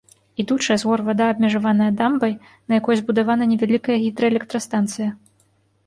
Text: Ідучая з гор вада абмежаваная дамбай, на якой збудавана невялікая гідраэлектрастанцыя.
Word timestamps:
Ідучая 0.43 0.77
з 0.83 0.87
гор 0.91 1.03
вада 1.09 1.27
абмежаваная 1.33 1.91
дамбай, 2.01 2.33
на 2.73 2.83
якой 2.83 2.95
збудавана 3.05 3.43
невялікая 3.55 3.97
гідраэлектрастанцыя. 4.09 5.09